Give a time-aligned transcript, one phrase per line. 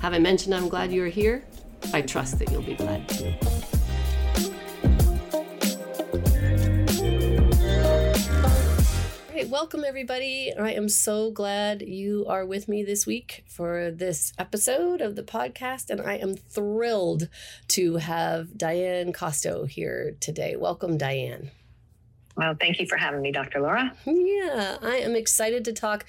[0.00, 1.44] Have I mentioned I'm glad you're here?
[1.92, 3.34] I trust that you'll be glad too.
[9.28, 10.52] All right, welcome everybody.
[10.58, 15.22] I am so glad you are with me this week for this episode of the
[15.22, 17.28] podcast, and I am thrilled
[17.68, 20.56] to have Dianne Kosto here today.
[20.56, 21.50] Welcome, Dianne.
[22.36, 23.60] Well, thank you for having me, Dr.
[23.60, 23.92] Laura.
[24.04, 26.04] Yeah, I am excited to talk.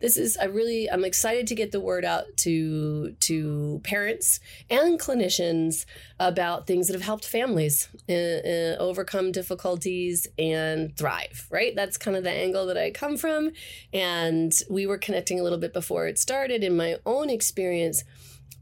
[0.00, 4.98] This is I really I'm excited to get the word out to to parents and
[4.98, 5.86] clinicians
[6.18, 11.46] about things that have helped families uh, uh, overcome difficulties and thrive.
[11.48, 13.52] Right, that's kind of the angle that I come from,
[13.92, 16.64] and we were connecting a little bit before it started.
[16.64, 18.02] In my own experience,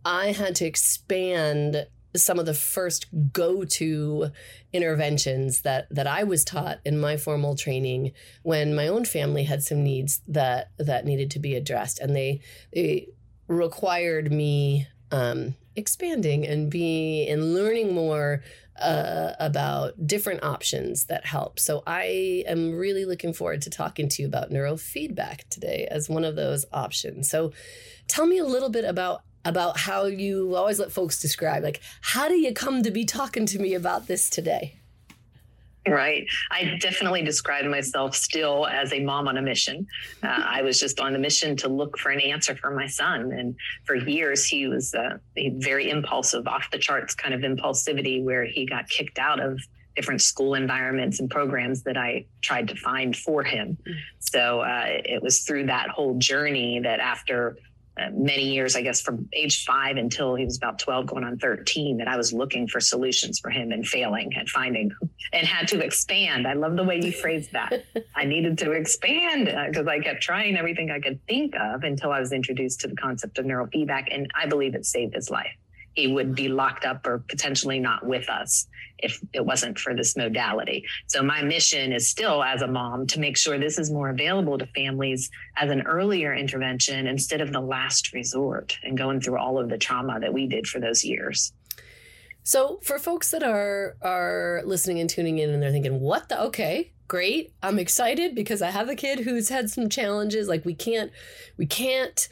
[0.04, 1.86] I had to expand
[2.24, 4.30] some of the first go-to
[4.72, 8.12] interventions that that I was taught in my formal training
[8.42, 12.40] when my own family had some needs that that needed to be addressed and they
[12.72, 13.08] they
[13.48, 18.42] required me um, expanding and be and learning more
[18.80, 21.58] uh, about different options that help.
[21.58, 26.24] So I am really looking forward to talking to you about neurofeedback today as one
[26.24, 27.30] of those options.
[27.30, 27.52] So
[28.08, 32.28] tell me a little bit about about how you always let folks describe like how
[32.28, 34.74] do you come to be talking to me about this today
[35.88, 36.26] Right.
[36.50, 39.86] I definitely describe myself still as a mom on a mission.
[40.22, 43.32] Uh, I was just on a mission to look for an answer for my son.
[43.32, 43.54] And
[43.84, 48.66] for years, he was uh, very impulsive, off the charts kind of impulsivity, where he
[48.66, 49.60] got kicked out of
[49.94, 53.78] different school environments and programs that I tried to find for him.
[53.88, 53.94] Mm.
[54.18, 57.56] So uh, it was through that whole journey that after
[58.12, 61.98] many years, I guess, from age five until he was about 12, going on 13,
[61.98, 64.90] that I was looking for solutions for him and failing at finding
[65.32, 66.46] and had to expand.
[66.46, 67.84] I love the way you phrased that.
[68.14, 72.12] I needed to expand because uh, I kept trying everything I could think of until
[72.12, 74.08] I was introduced to the concept of neurofeedback.
[74.10, 75.56] And I believe it saved his life.
[75.96, 80.16] He would be locked up or potentially not with us if it wasn't for this
[80.16, 80.84] modality.
[81.06, 84.58] So my mission is still as a mom to make sure this is more available
[84.58, 89.58] to families as an earlier intervention instead of the last resort and going through all
[89.58, 91.52] of the trauma that we did for those years.
[92.42, 96.40] So for folks that are are listening and tuning in and they're thinking, "What the
[96.42, 97.52] okay, great.
[97.62, 101.10] I'm excited because I have a kid who's had some challenges like we can't
[101.56, 102.28] we can't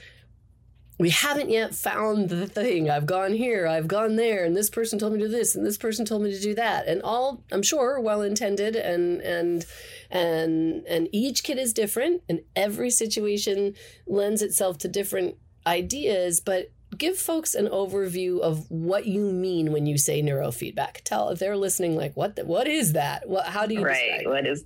[0.99, 2.89] we haven't yet found the thing.
[2.89, 5.67] I've gone here, I've gone there, and this person told me to do this, and
[5.67, 9.65] this person told me to do that, and all I'm sure well intended, and and
[10.11, 13.75] and and each kid is different, and every situation
[14.07, 15.37] lends itself to different
[15.67, 21.03] ideas, but give folks an overview of what you mean when you say neurofeedback.
[21.05, 23.29] Tell if they're listening, like what the, what is that?
[23.29, 24.27] What how do you right?
[24.27, 24.65] What is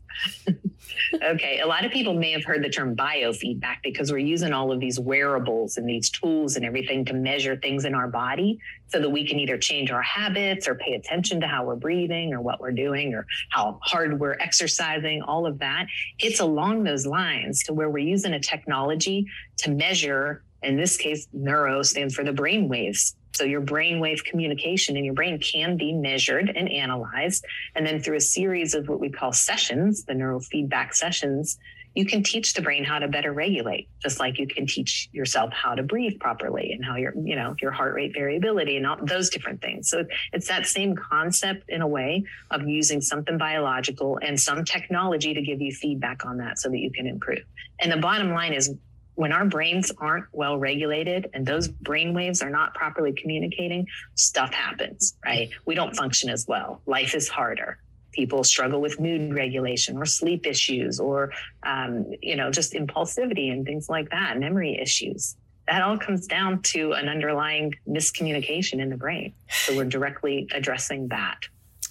[1.22, 1.60] okay?
[1.60, 4.80] A lot of people may have heard the term biofeedback because we're using all of
[4.80, 8.58] these wearables and these tools and everything to measure things in our body
[8.88, 12.32] so that we can either change our habits or pay attention to how we're breathing
[12.32, 15.22] or what we're doing or how hard we're exercising.
[15.22, 15.86] All of that.
[16.18, 19.26] It's along those lines to where we're using a technology
[19.58, 23.16] to measure in this case, neuro stands for the brain waves.
[23.34, 27.44] So your brainwave communication in your brain can be measured and analyzed.
[27.76, 31.58] And then through a series of what we call sessions, the neurofeedback sessions,
[31.94, 35.52] you can teach the brain how to better regulate, just like you can teach yourself
[35.52, 38.98] how to breathe properly and how your, you know, your heart rate variability and all
[39.02, 39.88] those different things.
[39.90, 45.34] So it's that same concept in a way of using something biological and some technology
[45.34, 47.42] to give you feedback on that so that you can improve.
[47.80, 48.74] And the bottom line is
[49.18, 53.84] when our brains aren't well regulated and those brain waves are not properly communicating,
[54.14, 55.50] stuff happens, right?
[55.66, 56.82] We don't function as well.
[56.86, 57.80] Life is harder.
[58.12, 61.32] People struggle with mood regulation or sleep issues or,
[61.64, 65.34] um, you know, just impulsivity and things like that, memory issues.
[65.66, 69.34] That all comes down to an underlying miscommunication in the brain.
[69.50, 71.40] So we're directly addressing that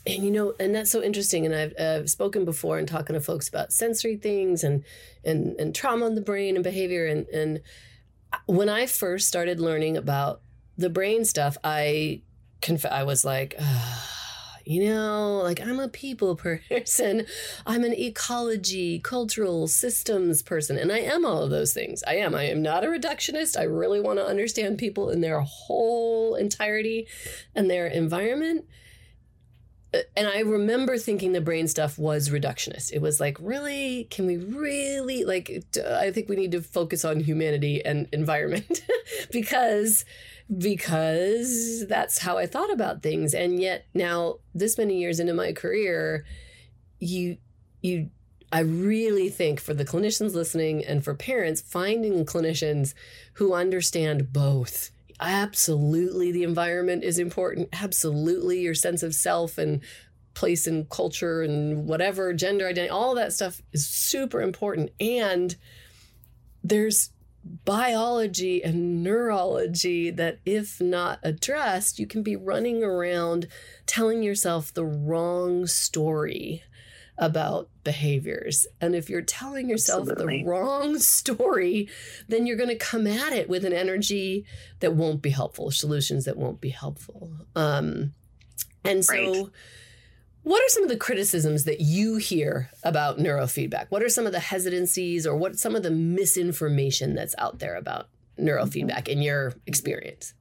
[0.07, 3.21] and you know and that's so interesting and i've uh, spoken before and talking to
[3.21, 4.83] folks about sensory things and
[5.24, 7.62] and and trauma in the brain and behavior and and
[8.45, 10.42] when i first started learning about
[10.77, 12.21] the brain stuff i
[12.62, 13.56] conf- i was like
[14.65, 17.25] you know like i'm a people person.
[17.65, 20.77] I'm an ecology cultural systems person.
[20.77, 22.04] And i am all of those things.
[22.06, 22.36] I am.
[22.36, 23.57] I am not a reductionist.
[23.57, 27.07] I really want to understand people in their whole entirety
[27.56, 28.65] and their environment
[30.16, 32.92] and I remember thinking the brain stuff was reductionist.
[32.92, 34.06] It was like, really?
[34.10, 38.84] Can we really like I think we need to focus on humanity and environment
[39.32, 40.06] because
[40.58, 45.52] because that's how I thought about things and yet now this many years into my
[45.52, 46.26] career
[47.00, 47.38] you
[47.82, 48.10] you
[48.52, 52.94] I really think for the clinicians listening and for parents finding clinicians
[53.34, 57.69] who understand both absolutely the environment is important.
[57.74, 59.81] Absolutely your sense of self and
[60.34, 64.92] place and culture and whatever gender identity all that stuff is super important.
[65.00, 65.56] And
[66.64, 67.10] there's
[67.66, 73.48] biology and neurology that if not addressed you can be running around
[73.86, 76.64] telling yourself the wrong story
[77.18, 78.68] about behaviors.
[78.80, 80.44] And if you're telling yourself Absolutely.
[80.44, 81.90] the wrong story,
[82.28, 84.46] then you're going to come at it with an energy
[84.80, 87.31] that won't be helpful, solutions that won't be helpful.
[87.56, 88.14] Um,
[88.84, 89.46] and so, right.
[90.44, 93.88] what are some of the criticisms that you hear about neurofeedback?
[93.90, 97.75] What are some of the hesitancies or what some of the misinformation that's out there
[97.75, 98.10] about
[98.40, 99.12] neurofeedback mm-hmm.
[99.12, 100.34] in your experience?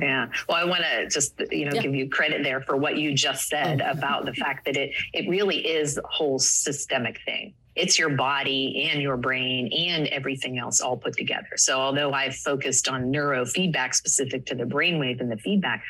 [0.00, 0.28] Yeah.
[0.48, 1.82] Well, I want to just you know yeah.
[1.82, 3.90] give you credit there for what you just said oh.
[3.90, 7.54] about the fact that it it really is a whole systemic thing.
[7.74, 11.56] It's your body and your brain and everything else all put together.
[11.56, 15.84] So although I've focused on neurofeedback specific to the brainwave and the feedback,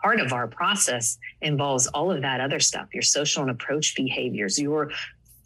[0.00, 4.60] part of our process involves all of that other stuff, your social and approach behaviors,
[4.60, 4.90] your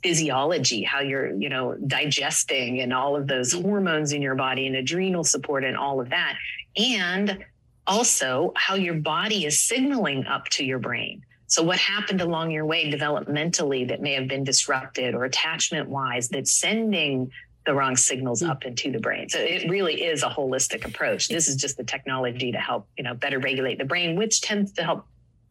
[0.03, 3.67] physiology, how you're, you know, digesting and all of those mm-hmm.
[3.67, 6.37] hormones in your body and adrenal support and all of that.
[6.77, 7.45] And
[7.89, 11.25] also how your body is signaling up to your brain.
[11.47, 16.29] So, what happened along your way developmentally that may have been disrupted or attachment wise
[16.29, 17.31] that's sending
[17.69, 18.49] the wrong signals mm.
[18.49, 19.29] up into the brain.
[19.29, 21.29] So it really is a holistic approach.
[21.29, 24.73] This is just the technology to help, you know, better regulate the brain, which tends
[24.73, 25.07] to help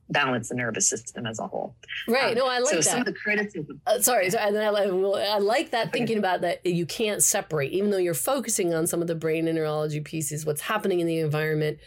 [0.10, 1.75] balance the nervous system as a whole.
[2.08, 2.32] Right.
[2.32, 2.84] Um, no, I like so that.
[2.84, 3.79] some of the criticism.
[3.86, 7.91] Uh, sorry, so, and I, I like that thinking about that you can't separate, even
[7.91, 11.20] though you're focusing on some of the brain and neurology pieces, what's happening in the
[11.20, 11.77] environment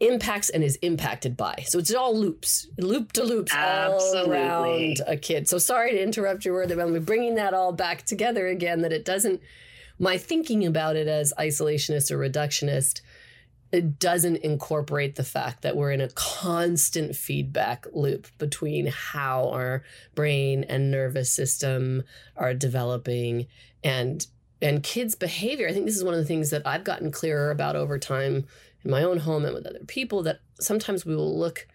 [0.00, 1.64] impacts and is impacted by.
[1.66, 4.38] So it's all loops, loop to loops Absolutely.
[4.38, 5.48] all around a kid.
[5.48, 8.82] So sorry to interrupt your word, but I'm bringing that all back together again.
[8.82, 9.40] That it doesn't.
[9.98, 13.00] My thinking about it as isolationist or reductionist,
[13.72, 19.82] it doesn't incorporate the fact that we're in a constant feedback loop between how our
[20.14, 22.02] brain and nervous system
[22.36, 23.46] are developing
[23.82, 24.26] and
[24.62, 27.50] and kids behavior i think this is one of the things that i've gotten clearer
[27.50, 28.46] about over time
[28.86, 31.66] in my own home and with other people that sometimes we will look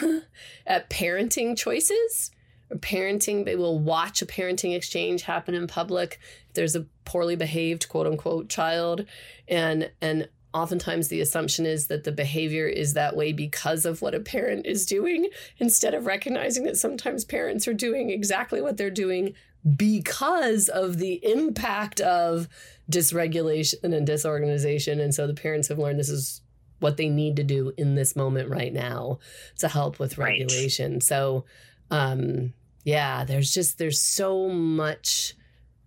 [0.66, 2.30] at parenting choices
[2.70, 6.18] or parenting they will watch a parenting exchange happen in public
[6.48, 9.04] if there's a poorly behaved quote unquote child
[9.46, 14.14] and and oftentimes the assumption is that the behavior is that way because of what
[14.14, 15.28] a parent is doing,
[15.58, 19.34] instead of recognizing that sometimes parents are doing exactly what they're doing
[19.76, 22.48] because of the impact of
[22.90, 25.00] dysregulation and disorganization.
[25.00, 26.40] And so the parents have learned this is
[26.80, 29.18] what they need to do in this moment right now
[29.58, 30.94] to help with regulation.
[30.94, 31.02] Right.
[31.02, 31.44] So,
[31.90, 32.52] um,
[32.84, 35.34] yeah, there's just, there's so much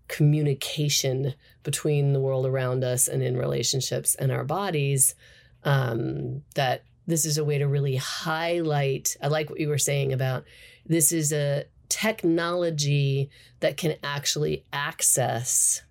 [0.08, 5.16] communication between the world around us and in relationships and our bodies
[5.64, 9.16] um, that this is a way to really highlight.
[9.22, 10.46] I like what you were saying about
[10.86, 13.30] this is a technology
[13.60, 15.82] that can actually access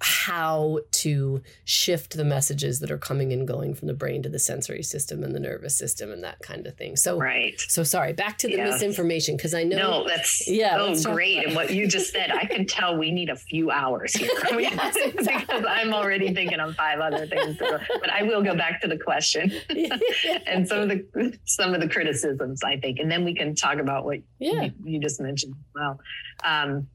[0.00, 4.38] how to shift the messages that are coming and going from the brain to the
[4.38, 6.96] sensory system and the nervous system and that kind of thing.
[6.96, 7.58] So, right.
[7.68, 9.76] So sorry, back to the misinformation because I know.
[9.76, 11.46] No, that's yeah, so great.
[11.46, 14.96] And what you just said, I can tell we need a few hours here yes,
[15.16, 17.56] because I'm already thinking of five other things.
[17.58, 19.50] But I will go back to the question
[20.46, 23.78] and some of the some of the criticisms I think, and then we can talk
[23.78, 24.64] about what yeah.
[24.64, 25.54] you, you just mentioned.
[25.74, 25.98] Well.
[26.44, 26.88] Um,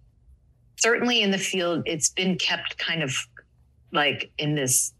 [0.82, 3.16] certainly in the field, it's been kept kind of
[3.94, 4.94] like in this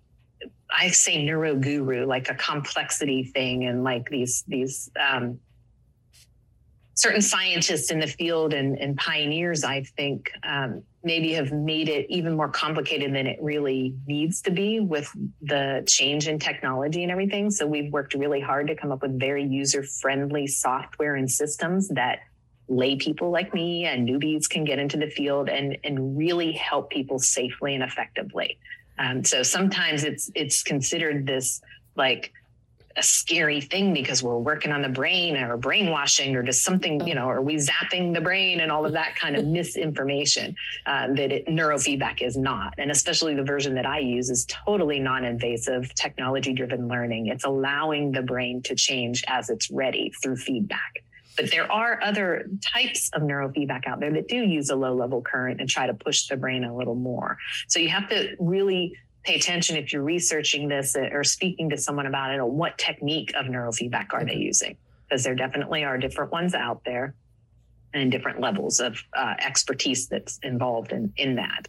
[0.74, 5.40] I say neuro guru, like a complexity thing, and like these these um,
[6.94, 12.06] certain scientists in the field and, and pioneers, I think, um, maybe have made it
[12.10, 15.12] even more complicated than it really needs to be with
[15.42, 17.50] the change in technology and everything.
[17.50, 21.88] So we've worked really hard to come up with very user friendly software and systems
[21.90, 22.20] that
[22.72, 26.90] lay people like me and newbies can get into the field and, and really help
[26.90, 28.58] people safely and effectively.
[28.98, 31.62] Um, so sometimes it's it's considered this
[31.96, 32.32] like
[32.98, 37.16] a scary thing because we're working on the brain or brainwashing or just something, you
[37.16, 40.54] know, are we zapping the brain and all of that kind of misinformation
[40.86, 42.74] uh, that it, neurofeedback is not.
[42.78, 47.28] And especially the version that I use is totally non invasive, technology driven learning.
[47.28, 51.04] It's allowing the brain to change as it's ready through feedback.
[51.36, 55.22] But there are other types of neurofeedback out there that do use a low level
[55.22, 57.38] current and try to push the brain a little more.
[57.68, 62.08] So you have to really pay attention if you're researching this or speaking to someone
[62.08, 64.78] about it what technique of neurofeedback are they using.
[65.08, 67.16] Because there definitely are different ones out there
[67.94, 71.68] and different levels of uh, expertise that's involved in in that.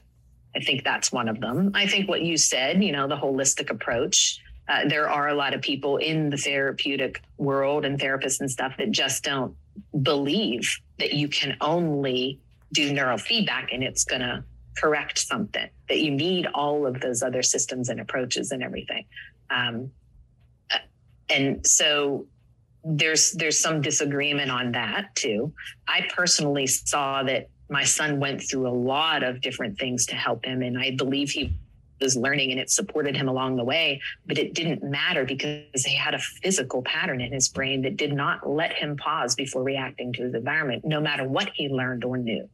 [0.54, 1.72] I think that's one of them.
[1.74, 5.54] I think what you said you know the holistic approach uh, there are a lot
[5.54, 9.54] of people in the therapeutic world and therapists and stuff that just don't
[10.02, 12.38] believe that you can only
[12.72, 14.42] do neurofeedback and it's going to
[14.76, 19.04] correct something that you need all of those other systems and approaches and everything.
[19.50, 19.90] Um,
[20.70, 20.78] uh,
[21.28, 22.26] and so
[22.84, 25.52] there's there's some disagreement on that too.
[25.86, 30.44] I personally saw that my son went through a lot of different things to help
[30.44, 31.54] him and i believe he
[32.02, 34.00] was learning and it supported him along the way.
[34.26, 38.12] But it didn't matter because he had a physical pattern in his brain that did
[38.12, 42.18] not let him pause before reacting to his environment, no matter what he learned or
[42.18, 42.48] knew.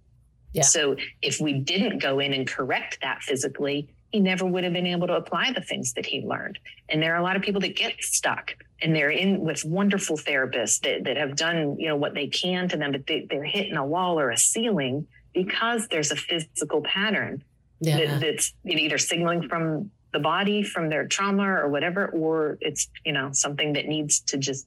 [0.53, 0.63] Yeah.
[0.63, 4.87] So if we didn't go in and correct that physically, he never would have been
[4.87, 6.59] able to apply the things that he learned.
[6.89, 10.17] And there are a lot of people that get stuck and they're in with wonderful
[10.17, 13.45] therapists that, that have done, you know, what they can to them, but they, they're
[13.45, 17.43] hitting a wall or a ceiling because there's a physical pattern
[17.81, 17.99] yeah.
[17.99, 22.59] that, that's you know, either signaling from the body from their trauma or whatever, or
[22.61, 24.67] it's you know something that needs to just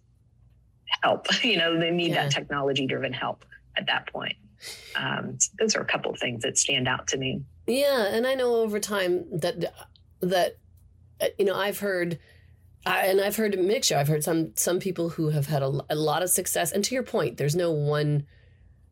[1.01, 1.27] help.
[1.43, 2.23] You know, they need yeah.
[2.23, 4.35] that technology driven help at that point.
[4.95, 7.41] Um, those are a couple of things that stand out to me.
[7.65, 9.73] Yeah, and I know over time that
[10.21, 10.57] that
[11.19, 12.19] uh, you know I've heard.
[12.83, 13.95] I, and I've heard a mixture.
[13.95, 16.71] I've heard some some people who have had a, a lot of success.
[16.71, 18.25] And to your point, there's no one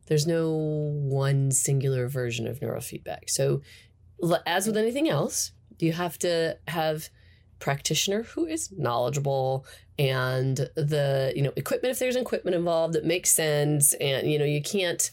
[0.06, 3.28] there's no one singular version of neurofeedback.
[3.28, 3.62] So
[4.46, 7.08] as with anything else, you have to have
[7.58, 9.66] practitioner who is knowledgeable
[9.98, 14.46] and the you know equipment if there's equipment involved that makes sense and you know
[14.46, 15.10] you can't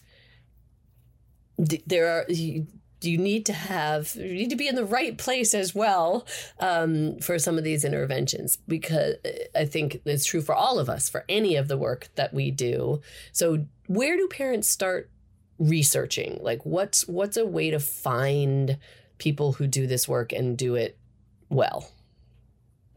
[1.86, 2.66] there are you,
[3.02, 6.26] you need to have you need to be in the right place as well
[6.60, 9.16] um, for some of these interventions because
[9.54, 12.50] i think it's true for all of us for any of the work that we
[12.50, 13.00] do.
[13.32, 15.10] So where do parents start
[15.58, 16.38] researching?
[16.42, 18.78] Like what's what's a way to find
[19.18, 20.96] people who do this work and do it
[21.48, 21.90] well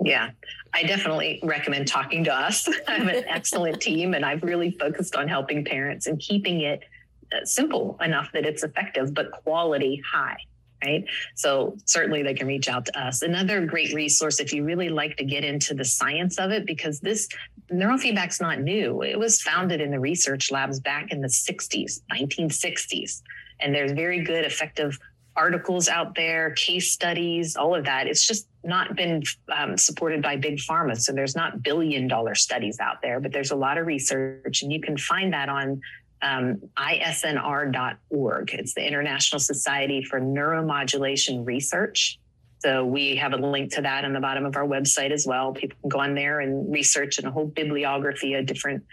[0.03, 0.31] yeah,
[0.73, 2.67] I definitely recommend talking to us.
[2.87, 6.83] I have an excellent team, and I've really focused on helping parents and keeping it
[7.31, 10.37] uh, simple enough that it's effective, but quality high.
[10.83, 11.05] Right.
[11.35, 13.21] So certainly they can reach out to us.
[13.21, 16.99] Another great resource if you really like to get into the science of it, because
[16.99, 17.29] this
[17.71, 19.03] neurofeedback's not new.
[19.03, 23.21] It was founded in the research labs back in the 60s, 1960s.
[23.59, 24.97] And there's very good, effective
[25.35, 28.07] articles out there, case studies, all of that.
[28.07, 29.23] It's just not been
[29.55, 30.99] um, supported by big pharma.
[30.99, 34.71] So there's not billion dollar studies out there, but there's a lot of research, and
[34.71, 35.81] you can find that on
[36.21, 38.53] um, isnr.org.
[38.53, 42.19] It's the International Society for Neuromodulation Research.
[42.59, 45.51] So we have a link to that on the bottom of our website as well.
[45.51, 48.83] People can go on there and research and a whole bibliography of different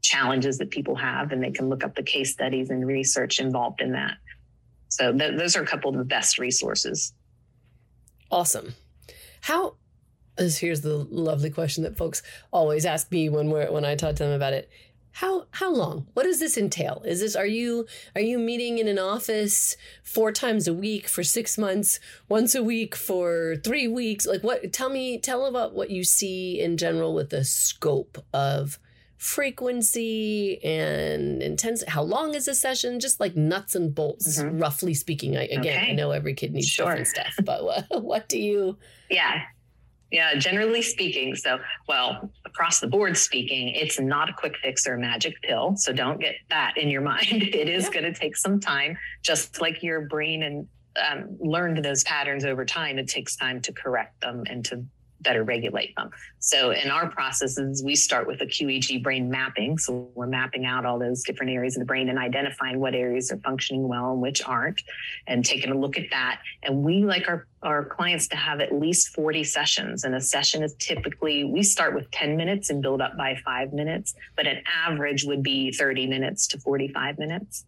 [0.00, 3.80] challenges that people have, and they can look up the case studies and research involved
[3.80, 4.18] in that.
[4.96, 7.12] So th- those are a couple of the best resources.
[8.30, 8.74] Awesome.
[9.42, 9.76] How?
[10.38, 14.24] Here's the lovely question that folks always ask me when we're when I talk to
[14.24, 14.70] them about it.
[15.12, 16.06] How how long?
[16.14, 17.02] What does this entail?
[17.06, 21.22] Is this are you are you meeting in an office four times a week for
[21.22, 24.26] six months, once a week for three weeks?
[24.26, 24.72] Like what?
[24.72, 28.78] Tell me tell about what you see in general with the scope of
[29.18, 34.58] frequency and intensity how long is a session just like nuts and bolts mm-hmm.
[34.58, 35.90] roughly speaking I, again okay.
[35.90, 36.86] i know every kid needs sure.
[36.86, 38.76] different stuff but what, what do you
[39.10, 39.42] yeah
[40.12, 41.58] yeah generally speaking so
[41.88, 45.92] well across the board speaking it's not a quick fix or a magic pill so
[45.92, 47.90] don't get that in your mind it is yeah.
[48.00, 50.68] going to take some time just like your brain and
[51.10, 54.84] um, learned those patterns over time it takes time to correct them and to
[55.20, 56.10] better regulate them.
[56.38, 59.78] So in our processes, we start with a QEEG brain mapping.
[59.78, 63.30] So we're mapping out all those different areas of the brain and identifying what areas
[63.32, 64.82] are functioning well and which aren't,
[65.26, 66.40] and taking a look at that.
[66.62, 70.04] And we like our, our clients to have at least 40 sessions.
[70.04, 73.72] And a session is typically, we start with 10 minutes and build up by five
[73.72, 77.64] minutes, but an average would be 30 minutes to 45 minutes.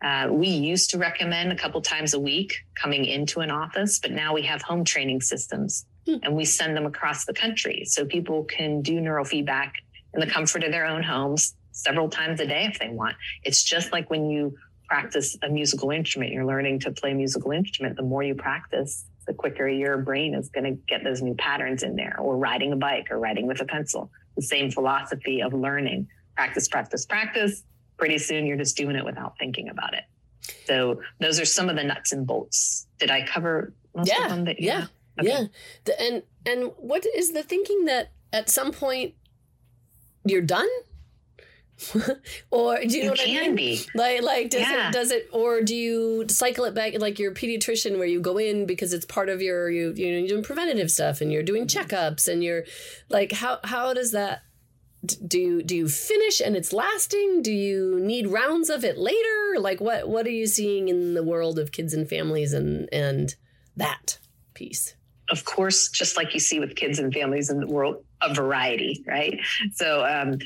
[0.00, 4.12] Uh, we used to recommend a couple times a week coming into an office, but
[4.12, 5.86] now we have home training systems.
[6.08, 6.16] Hmm.
[6.22, 9.72] and we send them across the country so people can do neurofeedback
[10.14, 13.14] in the comfort of their own homes several times a day if they want.
[13.44, 14.56] It's just like when you
[14.88, 17.96] practice a musical instrument, you're learning to play a musical instrument.
[17.96, 21.82] The more you practice, the quicker your brain is going to get those new patterns
[21.82, 24.10] in there, or riding a bike or writing with a pencil.
[24.34, 27.64] The same philosophy of learning practice, practice, practice.
[27.98, 30.04] Pretty soon you're just doing it without thinking about it.
[30.64, 32.86] So those are some of the nuts and bolts.
[32.98, 34.44] Did I cover most yeah, of them?
[34.44, 34.86] That, yeah.
[35.18, 35.28] Okay.
[35.28, 35.44] Yeah.
[35.84, 39.14] The, and and what is the thinking that at some point
[40.24, 40.68] you're done?
[42.50, 43.56] or do you know what can I mean?
[43.56, 43.80] Be.
[43.94, 44.88] Like like does yeah.
[44.88, 48.36] it does it or do you cycle it back like your pediatrician where you go
[48.36, 51.44] in because it's part of your you you know you're doing preventative stuff and you're
[51.44, 51.78] doing mm-hmm.
[51.78, 52.64] checkups and you're
[53.08, 54.42] like how how does that
[55.26, 59.54] do you do you finish and it's lasting do you need rounds of it later
[59.60, 63.36] like what what are you seeing in the world of kids and families and and
[63.76, 64.18] that
[64.54, 64.94] piece
[65.30, 69.04] of course, just like you see with kids and families in the world, a variety,
[69.06, 69.38] right?
[69.74, 70.38] So, um,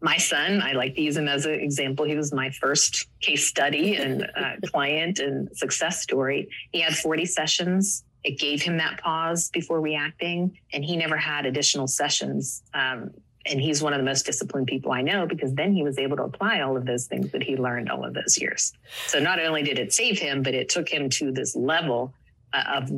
[0.00, 2.04] my son, I like to use him as an example.
[2.04, 6.48] He was my first case study and uh, client and success story.
[6.70, 8.04] He had 40 sessions.
[8.22, 12.62] It gave him that pause before reacting, and he never had additional sessions.
[12.74, 13.10] Um,
[13.46, 16.16] and he's one of the most disciplined people I know because then he was able
[16.18, 18.72] to apply all of those things that he learned all of those years.
[19.06, 22.12] So not only did it save him, but it took him to this level
[22.52, 22.90] uh, of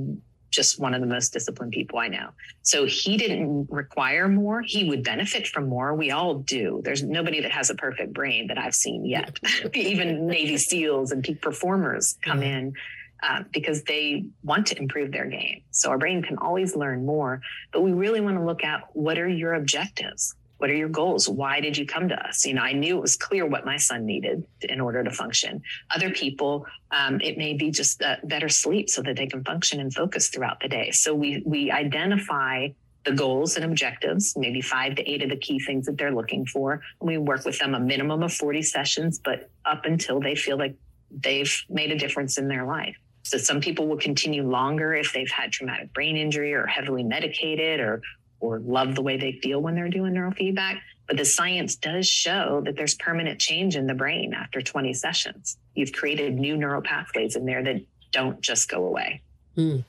[0.50, 2.30] just one of the most disciplined people I know.
[2.62, 4.62] So he didn't require more.
[4.62, 5.94] He would benefit from more.
[5.94, 6.80] We all do.
[6.84, 9.38] There's nobody that has a perfect brain that I've seen yet.
[9.74, 12.74] Even Navy SEALs and peak performers come in
[13.22, 15.62] uh, because they want to improve their game.
[15.70, 19.18] So our brain can always learn more, but we really want to look at what
[19.18, 20.34] are your objectives?
[20.60, 21.26] What are your goals?
[21.26, 22.44] Why did you come to us?
[22.44, 25.62] You know, I knew it was clear what my son needed in order to function.
[25.94, 29.92] Other people, um, it may be just better sleep so that they can function and
[29.92, 30.90] focus throughout the day.
[30.90, 32.68] So we we identify
[33.06, 36.44] the goals and objectives, maybe five to eight of the key things that they're looking
[36.44, 36.82] for.
[37.00, 40.58] And we work with them a minimum of 40 sessions, but up until they feel
[40.58, 40.76] like
[41.10, 42.98] they've made a difference in their life.
[43.22, 47.80] So some people will continue longer if they've had traumatic brain injury or heavily medicated
[47.80, 48.02] or
[48.40, 50.80] or love the way they feel when they're doing neurofeedback.
[51.06, 55.58] But the science does show that there's permanent change in the brain after 20 sessions.
[55.74, 59.22] You've created new neural pathways in there that don't just go away.
[59.56, 59.84] Mm.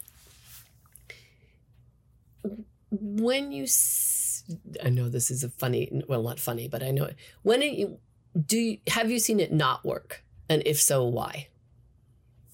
[2.89, 4.43] When you, s-
[4.83, 7.15] I know this is a funny, well, not funny, but I know it.
[7.43, 7.59] When
[8.45, 10.23] do you, have you seen it not work?
[10.49, 11.47] And if so, why?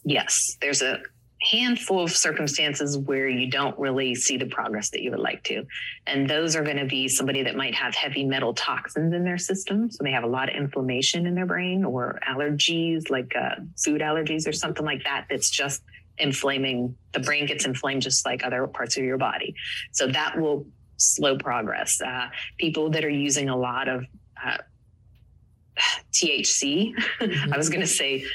[0.03, 0.99] Yes, there's a
[1.41, 5.65] handful of circumstances where you don't really see the progress that you would like to.
[6.07, 9.37] And those are going to be somebody that might have heavy metal toxins in their
[9.37, 9.91] system.
[9.91, 14.01] So they have a lot of inflammation in their brain or allergies, like uh, food
[14.01, 15.83] allergies or something like that, that's just
[16.17, 16.95] inflaming.
[17.13, 19.55] The brain gets inflamed just like other parts of your body.
[19.91, 20.65] So that will
[20.97, 22.01] slow progress.
[22.01, 24.05] Uh, people that are using a lot of
[24.43, 24.57] uh,
[26.11, 27.53] THC, mm-hmm.
[27.53, 28.25] I was going to say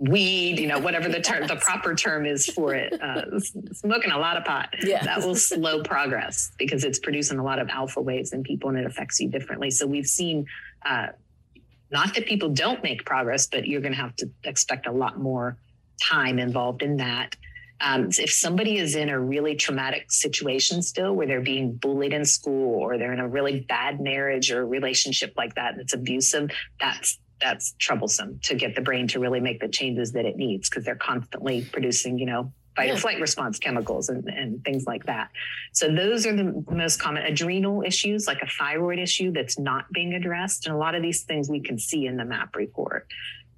[0.00, 3.38] weed, you know, whatever the term, the proper term is for it, uh,
[3.72, 4.74] smoking a lot of pot.
[4.82, 5.04] Yeah.
[5.04, 8.78] That will slow progress because it's producing a lot of alpha waves in people and
[8.78, 9.70] it affects you differently.
[9.70, 10.46] So we've seen,
[10.86, 11.08] uh,
[11.90, 15.18] not that people don't make progress, but you're going to have to expect a lot
[15.18, 15.58] more
[16.02, 17.36] time involved in that.
[17.82, 22.24] Um, if somebody is in a really traumatic situation still where they're being bullied in
[22.24, 27.18] school or they're in a really bad marriage or relationship like that that's abusive, that's
[27.40, 30.84] that's troublesome to get the brain to really make the changes that it needs because
[30.84, 32.94] they're constantly producing, you know, fight yeah.
[32.94, 35.30] or flight response chemicals and, and things like that.
[35.72, 40.14] So those are the most common adrenal issues, like a thyroid issue that's not being
[40.14, 40.66] addressed.
[40.66, 43.06] And a lot of these things we can see in the MAP report.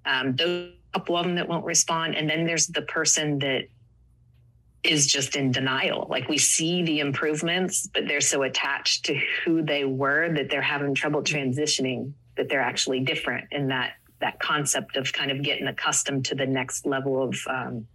[0.05, 2.15] Um, those couple of them that won't respond.
[2.17, 3.69] And then there's the person that
[4.85, 6.07] is just in denial.
[6.11, 10.61] Like we see the improvements, but they're so attached to who they were that they're
[10.61, 15.67] having trouble transitioning that they're actually different in that that concept of kind of getting
[15.67, 17.87] accustomed to the next level of um,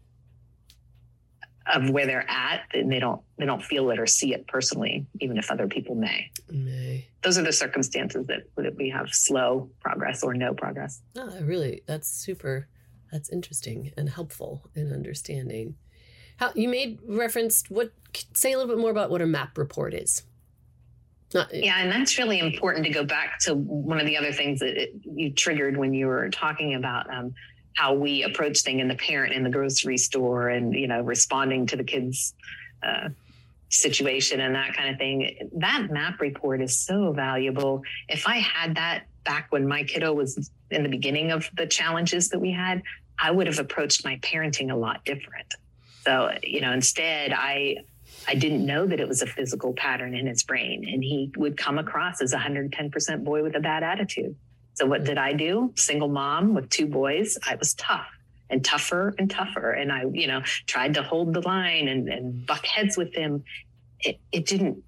[1.74, 5.06] of where they're at and they don't they don't feel it or see it personally
[5.20, 6.30] even if other people may.
[6.50, 7.08] May.
[7.24, 11.02] Those are the circumstances that, that we have slow progress or no progress.
[11.18, 12.68] Oh, really that's super
[13.12, 15.76] that's interesting and helpful in understanding.
[16.38, 17.92] How you made reference what
[18.34, 20.24] say a little bit more about what a map report is
[21.34, 24.60] not, yeah, and that's really important to go back to one of the other things
[24.60, 27.34] that it, you triggered when you were talking about um,
[27.76, 31.66] how we approach things in the parent in the grocery store and you know responding
[31.68, 32.34] to the kids
[32.84, 33.10] uh,
[33.70, 35.50] situation and that kind of thing.
[35.58, 37.82] That map report is so valuable.
[38.08, 42.30] If i had that back when my kiddo was in the beginning of the challenges
[42.30, 42.82] that we had
[43.20, 45.54] i would have approached my parenting a lot different.
[46.06, 47.78] So you know instead i
[48.28, 50.86] I didn't know that it was a physical pattern in his brain.
[50.88, 54.36] And he would come across as a 110% boy with a bad attitude.
[54.74, 55.74] So what did I do?
[55.76, 57.38] Single mom with two boys.
[57.48, 58.08] I was tough
[58.50, 59.72] and tougher and tougher.
[59.72, 63.44] And I, you know, tried to hold the line and, and buck heads with him.
[64.02, 64.84] It, it didn't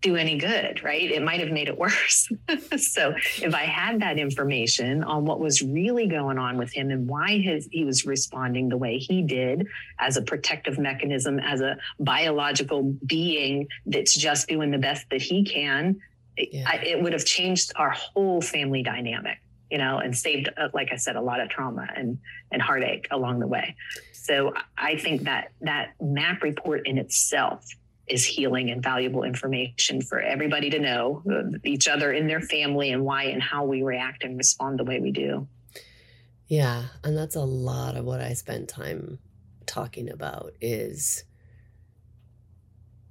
[0.00, 1.10] do any good, right?
[1.10, 2.28] It might have made it worse.
[2.76, 7.08] so if I had that information on what was really going on with him and
[7.08, 9.66] why his, he was responding the way he did
[9.98, 15.44] as a protective mechanism, as a biological being that's just doing the best that he
[15.44, 16.00] can,
[16.36, 16.64] yeah.
[16.68, 20.90] I, it would have changed our whole family dynamic, you know, and saved, uh, like
[20.92, 22.18] I said, a lot of trauma and,
[22.52, 23.74] and heartache along the way.
[24.12, 27.66] So I think that that map report in itself
[28.08, 32.90] is healing and valuable information for everybody to know uh, each other in their family
[32.90, 35.46] and why and how we react and respond the way we do.
[36.46, 39.18] Yeah, and that's a lot of what I spent time
[39.66, 41.24] talking about is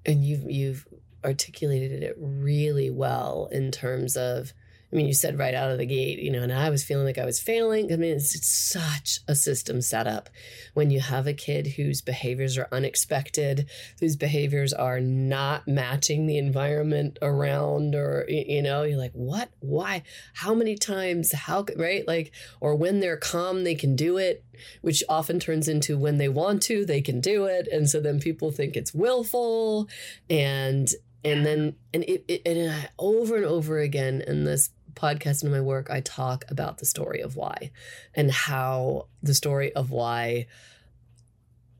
[0.08, 0.88] and you've you've
[1.24, 4.54] articulated it really well in terms of
[4.92, 7.06] I mean, you said right out of the gate, you know, and I was feeling
[7.06, 7.92] like I was failing.
[7.92, 10.30] I mean, it's, it's, such a system setup
[10.74, 13.70] when you have a kid whose behaviors are unexpected,
[14.00, 19.50] whose behaviors are not matching the environment around, or, you know, you're like, what?
[19.60, 20.04] Why?
[20.36, 21.34] How many times?
[21.34, 22.08] How, right?
[22.08, 24.44] Like, or when they're calm, they can do it,
[24.82, 27.68] which often turns into when they want to, they can do it.
[27.72, 29.90] And so then people think it's willful.
[30.30, 30.90] And,
[31.24, 35.62] and then and it, it and over and over again in this podcast and my
[35.62, 37.72] work, I talk about the story of why
[38.14, 40.48] and how the story of why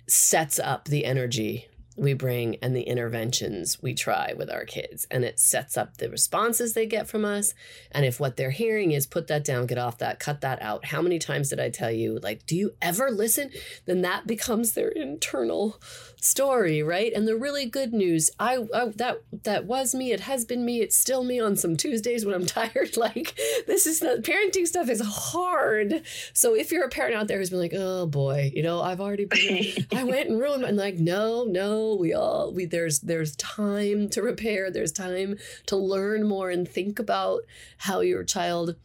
[0.08, 5.08] sets up the energy we bring and the interventions we try with our kids.
[5.10, 7.56] And it sets up the responses they get from us.
[7.92, 10.86] And if what they're hearing is put that down, get off that, cut that out.
[10.86, 13.50] How many times did I tell you, like, do you ever listen?
[13.86, 15.82] Then that becomes their internal
[16.28, 17.12] story, right?
[17.14, 20.12] And the really good news, I, I that that was me.
[20.12, 20.82] It has been me.
[20.82, 22.98] It's still me on some Tuesdays when I'm tired.
[22.98, 26.04] Like this is not parenting stuff is hard.
[26.34, 29.02] So if you're a parent out there who's been like, oh boy, you know, I've
[29.02, 30.64] already been, I went and ruined.
[30.64, 34.72] And like, no, no, we all we there's there's time to repair.
[34.72, 35.38] There's time
[35.68, 37.44] to learn more and think about
[37.78, 38.76] how your child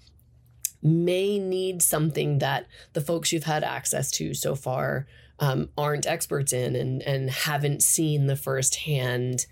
[0.82, 5.06] may need something that the folks you've had access to so far
[5.42, 9.46] um, aren't experts in and and haven't seen the firsthand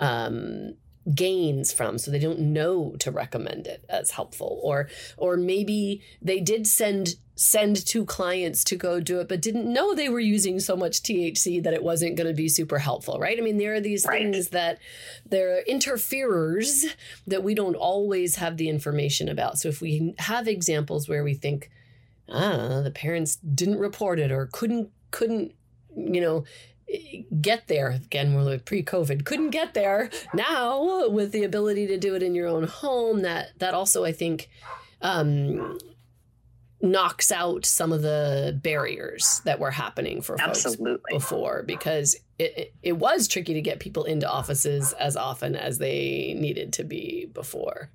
[0.00, 0.74] um,
[1.14, 1.98] gains from.
[1.98, 4.60] So they don't know to recommend it as helpful.
[4.64, 9.70] Or or maybe they did send send two clients to go do it but didn't
[9.70, 13.18] know they were using so much THC that it wasn't going to be super helpful
[13.20, 13.38] right?
[13.38, 14.22] I mean there are these right.
[14.22, 14.78] things that
[15.26, 16.86] there are interferers
[17.26, 19.58] that we don't always have the information about.
[19.58, 21.70] So if we have examples where we think
[22.28, 25.54] ah, the parents didn't report it or couldn't couldn't,
[25.96, 26.44] you know,
[27.40, 27.88] get there.
[27.88, 29.24] Again we're pre-covid.
[29.24, 30.10] Couldn't get there.
[30.34, 34.12] Now with the ability to do it in your own home that that also i
[34.12, 34.48] think
[35.00, 35.78] um
[36.82, 40.76] knocks out some of the barriers that were happening for folks
[41.08, 45.78] before because it, it, it was tricky to get people into offices as often as
[45.78, 47.90] they needed to be before.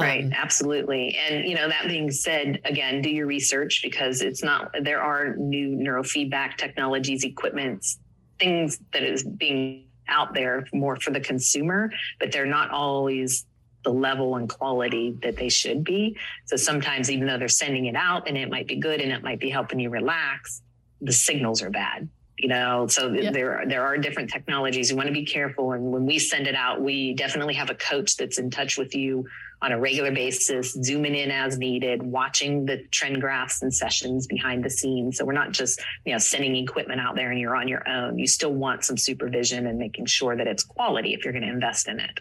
[0.00, 1.16] Right, Um, absolutely.
[1.16, 5.36] And you know, that being said, again, do your research because it's not there are
[5.36, 7.98] new neurofeedback technologies, equipments,
[8.38, 13.44] things that is being out there more for the consumer, but they're not always
[13.84, 16.16] the level and quality that they should be.
[16.46, 19.22] So sometimes even though they're sending it out and it might be good and it
[19.22, 20.62] might be helping you relax,
[21.00, 22.08] the signals are bad.
[22.38, 23.32] You know, so Yeah.
[23.32, 24.90] there there are different technologies.
[24.90, 27.74] You want to be careful, and when we send it out, we definitely have a
[27.74, 29.26] coach that's in touch with you
[29.60, 34.64] on a regular basis, zooming in as needed, watching the trend graphs and sessions behind
[34.64, 35.18] the scenes.
[35.18, 38.18] So we're not just, you know, sending equipment out there and you're on your own.
[38.18, 41.50] You still want some supervision and making sure that it's quality if you're going to
[41.50, 42.20] invest in it.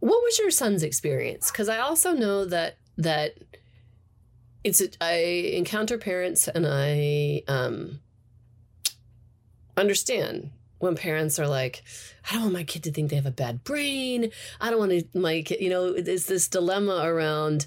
[0.00, 1.50] What was your son's experience?
[1.50, 3.34] Because I also know that that
[4.64, 5.14] it's a, I
[5.54, 8.00] encounter parents and I um,
[9.76, 10.50] understand
[10.82, 11.84] when parents are like,
[12.28, 14.32] I don't want my kid to think they have a bad brain.
[14.60, 17.66] I don't want to, my kid, you know, there's this dilemma around.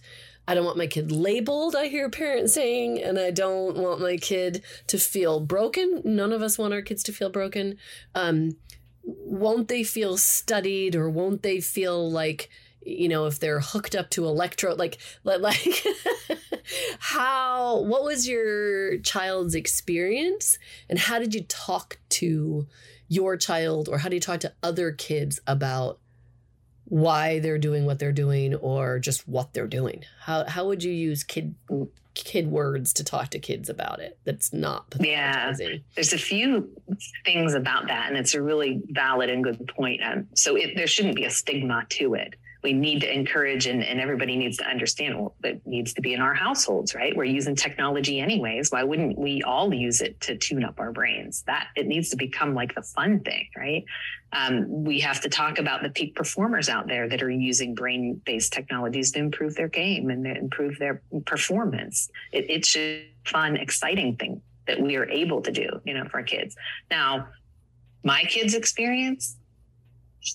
[0.49, 4.17] I don't want my kid labeled, I hear parents saying, and I don't want my
[4.17, 6.01] kid to feel broken.
[6.03, 7.77] None of us want our kids to feel broken.
[8.15, 8.57] Um,
[9.03, 12.49] won't they feel studied or won't they feel like
[12.81, 15.83] you know if they're hooked up to electro like like
[16.99, 20.57] how what was your child's experience
[20.89, 22.67] and how did you talk to
[23.07, 25.99] your child or how do you talk to other kids about
[26.85, 30.91] why they're doing what they're doing or just what they're doing how how would you
[30.91, 31.55] use kid
[32.13, 35.53] kid words to talk to kids about it that's not Yeah.
[35.95, 36.69] There's a few
[37.25, 40.01] things about that, and it's a really valid and good point.
[40.03, 42.35] Um, so it, there shouldn't be a stigma to it.
[42.65, 46.15] We need to encourage, and, and everybody needs to understand well, that needs to be
[46.15, 47.15] in our households, right?
[47.15, 48.71] We're using technology anyways.
[48.71, 51.43] Why wouldn't we all use it to tune up our brains?
[51.43, 53.85] That it needs to become like the fun thing, right?
[54.33, 58.19] Um, we have to talk about the peak performers out there that are using brain
[58.25, 62.09] based technologies to improve their game and improve their performance.
[62.31, 66.23] It, a fun, exciting thing that we are able to do, you know, for our
[66.23, 66.55] kids.
[66.89, 67.27] Now,
[68.03, 69.37] my kids' experience,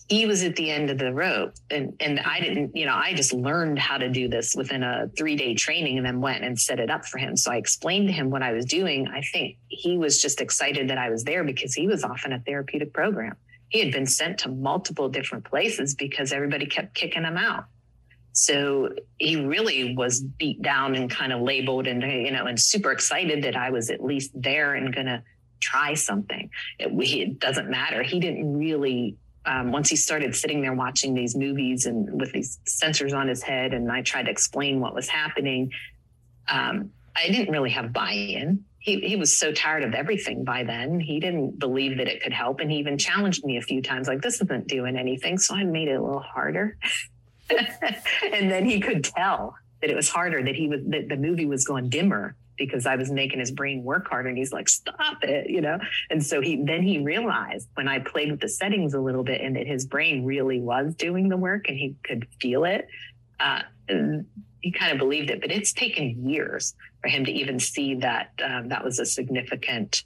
[0.09, 3.13] he was at the end of the rope and and I didn't, you know, I
[3.15, 6.79] just learned how to do this within a 3-day training and then went and set
[6.79, 7.37] it up for him.
[7.37, 9.09] So I explained to him what I was doing.
[9.09, 12.33] I think he was just excited that I was there because he was off in
[12.33, 13.37] a therapeutic program.
[13.69, 17.65] He had been sent to multiple different places because everybody kept kicking him out.
[18.33, 22.93] So he really was beat down and kind of labeled and you know and super
[22.93, 25.25] excited that I was at least there and gonna
[25.61, 26.49] try something.
[26.79, 28.03] It, it doesn't matter.
[28.03, 29.17] He didn't really.
[29.47, 33.43] Um, once he started sitting there watching these movies and with these sensors on his
[33.43, 35.73] head, and I tried to explain what was happening,
[36.49, 38.65] um, I didn't really have buy-in.
[38.79, 41.01] He, he was so tired of everything by then.
[41.01, 44.09] He didn't believe that it could help, and he even challenged me a few times,
[44.09, 45.39] like this isn't doing anything.
[45.39, 46.77] So I made it a little harder.
[48.33, 51.47] and then he could tell that it was harder that he was that the movie
[51.47, 55.23] was going dimmer because I was making his brain work harder and he's like stop
[55.23, 55.79] it you know
[56.11, 59.41] and so he then he realized when I played with the settings a little bit
[59.41, 62.87] and that his brain really was doing the work and he could feel it
[63.41, 63.63] uh,
[64.61, 68.33] he kind of believed it but it's taken years for him to even see that
[68.45, 70.05] um, that was a significant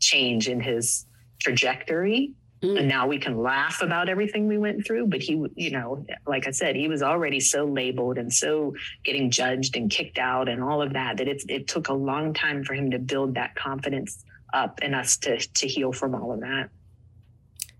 [0.00, 1.06] change in his
[1.40, 2.32] trajectory.
[2.62, 6.46] And now we can laugh about everything we went through but he you know like
[6.46, 10.62] i said he was already so labeled and so getting judged and kicked out and
[10.62, 13.54] all of that that it, it took a long time for him to build that
[13.54, 16.68] confidence up and us to to heal from all of that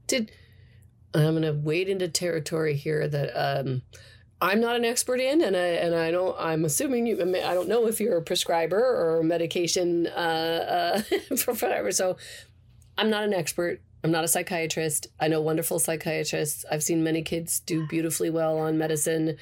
[0.06, 0.30] Did
[1.12, 3.82] I'm going to wade into territory here that um,
[4.40, 6.36] I'm not an expert in, and I and I don't.
[6.38, 7.20] I'm assuming you.
[7.20, 11.90] I don't know if you're a prescriber or medication uh, uh, provider.
[11.90, 12.16] So
[12.96, 13.80] I'm not an expert.
[14.02, 15.08] I'm not a psychiatrist.
[15.18, 16.64] I know wonderful psychiatrists.
[16.70, 19.36] I've seen many kids do beautifully well on medicine,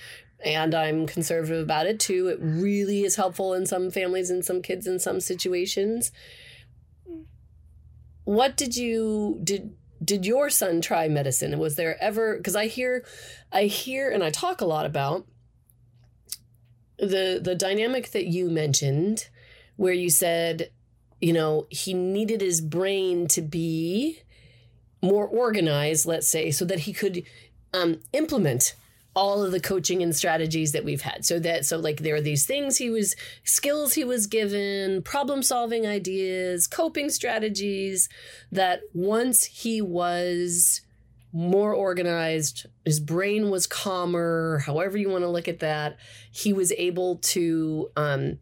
[0.44, 2.26] and I'm conservative about it too.
[2.28, 6.10] It really is helpful in some families and some kids in some situations.
[8.24, 11.58] What did you did did your son try medicine?
[11.58, 13.04] Was there ever because I hear
[13.52, 15.26] I hear and I talk a lot about
[16.98, 19.28] the the dynamic that you mentioned
[19.76, 20.70] where you said,
[21.20, 24.18] you know, he needed his brain to be
[25.02, 27.22] more organized, let's say, so that he could
[27.72, 28.74] um, implement
[29.14, 31.24] all of the coaching and strategies that we've had.
[31.24, 35.42] So that so like there are these things he was skills he was given, problem
[35.42, 38.08] solving ideas, coping strategies
[38.52, 40.82] that once he was
[41.32, 42.66] more organized.
[42.84, 44.62] His brain was calmer.
[44.64, 45.98] However you want to look at that,
[46.30, 48.38] he was able to um,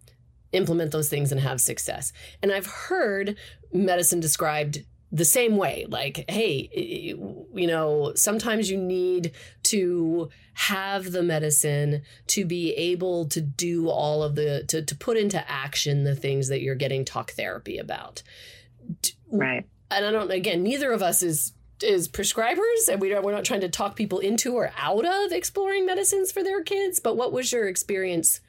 [0.53, 2.13] implement those things and have success.
[2.43, 3.37] And I've heard
[3.73, 11.23] medicine described the same way like hey you know sometimes you need to have the
[11.23, 16.17] medicine to be able to do all of the to, to put into action the
[16.17, 18.23] things that you're getting talk therapy about.
[19.31, 19.67] Right.
[19.91, 23.45] and i don't again neither of us is is prescribers and we don't, we're not
[23.45, 27.33] trying to talk people into or out of exploring medicines for their kids but what
[27.33, 28.41] was your experience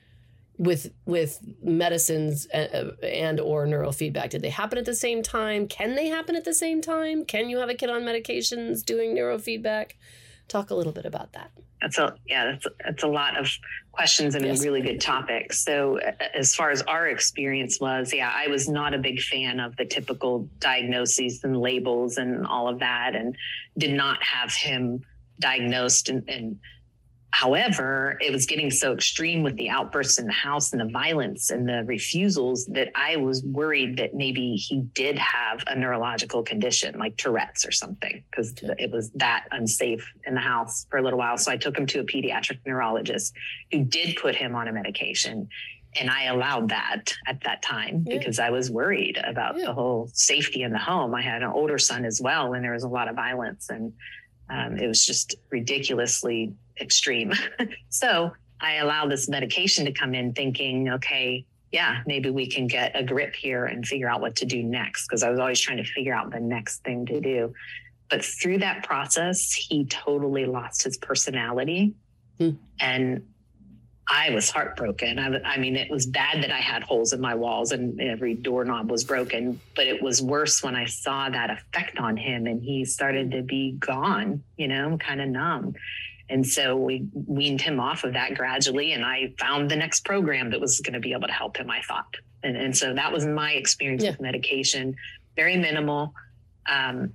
[0.58, 5.68] with with medicines uh, uh, and or neurofeedback did they happen at the same time?
[5.68, 7.26] Can they happen at the same time?
[7.26, 9.92] Can you have a kid on medications doing neurofeedback?
[10.48, 11.52] Talk a little bit about that.
[11.82, 13.52] That's a yeah that's that's a lot of
[13.92, 14.62] questions and yes.
[14.62, 15.54] a really good topic.
[15.54, 16.00] So
[16.34, 19.86] as far as our experience was yeah i was not a big fan of the
[19.86, 23.36] typical diagnoses and labels and all of that and
[23.78, 25.02] did not have him
[25.40, 26.60] diagnosed and, and
[27.40, 31.52] However, it was getting so extreme with the outbursts in the house and the violence
[31.52, 36.98] and the refusals that I was worried that maybe he did have a neurological condition
[36.98, 41.20] like Tourette's or something because it was that unsafe in the house for a little
[41.20, 41.38] while.
[41.38, 43.36] So I took him to a pediatric neurologist
[43.72, 45.48] who did put him on a medication.
[46.02, 48.18] And I allowed that at that time yeah.
[48.18, 49.68] because I was worried about yeah.
[49.68, 51.14] the whole safety in the home.
[51.14, 53.70] I had an older son as well, and there was a lot of violence.
[53.70, 53.94] And
[54.50, 57.34] um, it was just ridiculously extreme.
[57.90, 62.92] so I allow this medication to come in thinking, okay, yeah, maybe we can get
[62.96, 65.08] a grip here and figure out what to do next.
[65.08, 67.54] Because I was always trying to figure out the next thing to do.
[68.10, 71.94] But through that process, he totally lost his personality.
[72.40, 72.52] Hmm.
[72.80, 73.24] And
[74.10, 75.20] I was heartbroken.
[75.20, 78.36] I, I, mean, it was bad that I had holes in my walls and every
[78.36, 82.64] doorknob was broken, but it was worse when I saw that effect on him and
[82.64, 85.74] he started to be gone, you know, kind of numb.
[86.30, 88.94] And so we weaned him off of that gradually.
[88.94, 91.70] And I found the next program that was going to be able to help him,
[91.70, 92.16] I thought.
[92.44, 94.12] And, and so that was my experience yeah.
[94.12, 94.96] with medication,
[95.36, 96.14] very minimal.
[96.70, 97.14] Um,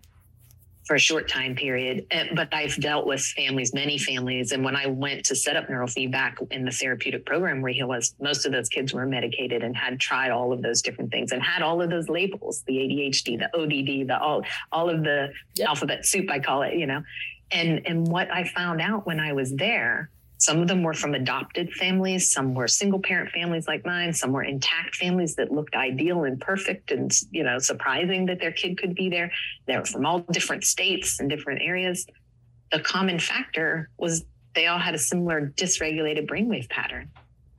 [0.84, 2.06] for a short time period.
[2.34, 4.52] But I've dealt with families, many families.
[4.52, 8.14] And when I went to set up neurofeedback in the therapeutic program where he was,
[8.20, 11.42] most of those kids were medicated and had tried all of those different things and
[11.42, 15.68] had all of those labels, the ADHD, the ODD, the all, all of the yep.
[15.68, 17.02] alphabet soup, I call it, you know.
[17.52, 21.14] And and what I found out when I was there, some of them were from
[21.14, 25.74] adopted families, some were single parent families like mine, some were intact families that looked
[25.74, 29.30] ideal and perfect and you know surprising that their kid could be there.
[29.66, 32.06] They were from all different states and different areas.
[32.70, 37.10] The common factor was they all had a similar dysregulated brainwave pattern.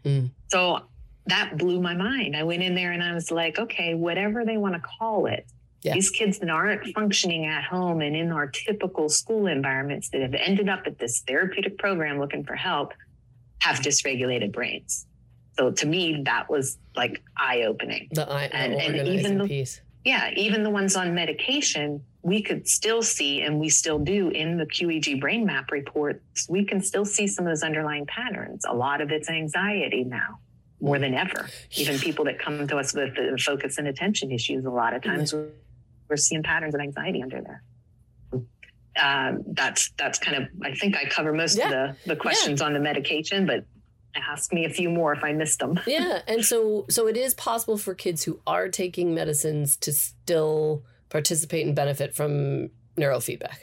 [0.03, 0.31] Mm.
[0.47, 0.81] So
[1.27, 2.35] that blew my mind.
[2.35, 5.47] I went in there and I was like, okay, whatever they want to call it,
[5.83, 5.93] yeah.
[5.93, 10.33] These kids that aren't functioning at home and in our typical school environments that have
[10.33, 12.93] ended up at this therapeutic program looking for help
[13.59, 15.05] have dysregulated brains.
[15.57, 18.07] So to me, that was like eye opening.
[18.11, 19.81] The eye, and, and even the, piece.
[20.05, 24.57] Yeah, even the ones on medication, we could still see, and we still do in
[24.57, 28.63] the QEEG brain map reports, we can still see some of those underlying patterns.
[28.67, 30.39] A lot of it's anxiety now
[30.79, 31.49] more than ever.
[31.75, 35.33] Even people that come to us with focus and attention issues, a lot of times
[35.33, 35.49] mm-hmm
[36.09, 37.63] we're seeing patterns of anxiety under there.
[39.01, 41.65] Um, that's that's kind of I think I cover most yeah.
[41.65, 42.67] of the the questions yeah.
[42.67, 43.65] on the medication, but
[44.15, 45.79] ask me a few more if I missed them.
[45.87, 50.83] yeah, and so so it is possible for kids who are taking medicines to still
[51.09, 53.57] participate and benefit from neurofeedback.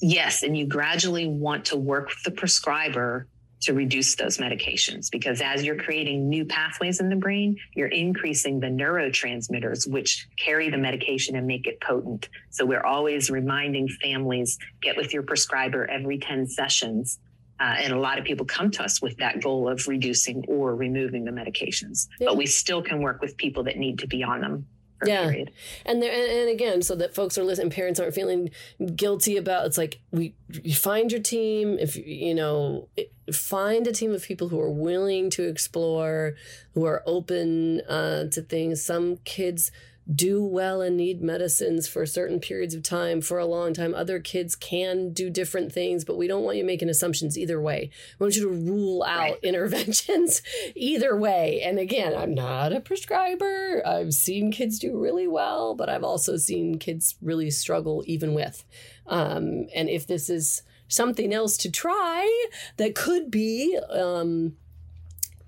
[0.00, 3.26] Yes, and you gradually want to work with the prescriber
[3.68, 8.60] to reduce those medications because as you're creating new pathways in the brain, you're increasing
[8.60, 12.30] the neurotransmitters which carry the medication and make it potent.
[12.48, 17.18] So we're always reminding families get with your prescriber every 10 sessions.
[17.60, 20.74] Uh, and a lot of people come to us with that goal of reducing or
[20.74, 22.28] removing the medications, yeah.
[22.28, 24.66] but we still can work with people that need to be on them
[25.06, 25.24] yeah.
[25.24, 25.52] Period.
[25.84, 28.50] And there and, and, again, so that folks are listening, parents aren't feeling
[28.94, 32.88] guilty about it's like we you find your team if you know
[33.32, 36.34] find a team of people who are willing to explore,
[36.74, 38.82] who are open uh, to things.
[38.82, 39.70] Some kids
[40.12, 43.94] do well and need medicines for certain periods of time for a long time.
[43.94, 47.90] Other kids can do different things, but we don't want you making assumptions either way.
[48.18, 49.38] We want you to rule out right.
[49.42, 50.40] interventions
[50.74, 51.60] either way.
[51.62, 53.82] And again, I'm not a prescriber.
[53.86, 58.64] I've seen kids do really well, but I've also seen kids really struggle even with.
[59.06, 62.48] Um, and if this is something else to try
[62.78, 64.56] that could be um,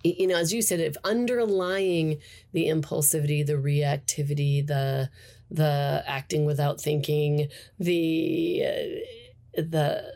[0.03, 2.19] you know, as you said, if underlying
[2.53, 5.11] the impulsivity, the reactivity, the
[5.51, 7.49] the acting without thinking,
[7.79, 10.15] the uh, the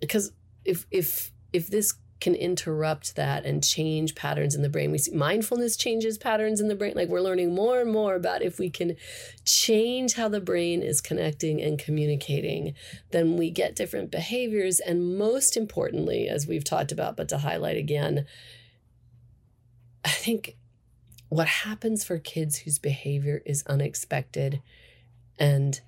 [0.00, 0.32] because
[0.64, 4.90] if if if this can interrupt that and change patterns in the brain.
[4.90, 6.92] We see mindfulness changes patterns in the brain.
[6.94, 8.96] Like we're learning more and more about if we can
[9.44, 12.74] change how the brain is connecting and communicating,
[13.10, 14.80] then we get different behaviors.
[14.80, 18.26] And most importantly, as we've talked about, but to highlight again,
[20.04, 20.56] I think
[21.28, 24.60] what happens for kids whose behavior is unexpected
[25.38, 25.80] and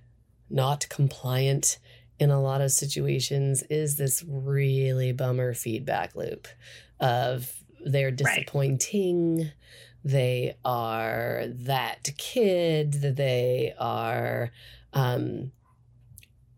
[0.49, 1.79] not compliant
[2.19, 6.47] in a lot of situations is this really bummer feedback loop
[7.01, 7.53] of
[7.85, 9.53] they're disappointing right.
[10.05, 14.53] they are that kid they are
[14.93, 15.51] um,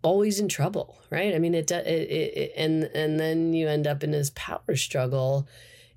[0.02, 4.04] always in trouble right i mean it, it, it and and then you end up
[4.04, 5.48] in this power struggle